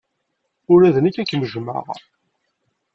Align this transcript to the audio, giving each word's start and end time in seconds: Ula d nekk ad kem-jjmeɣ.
Ula 0.73 0.89
d 0.95 0.97
nekk 0.99 1.17
ad 1.21 1.27
kem-jjmeɣ. 1.29 1.85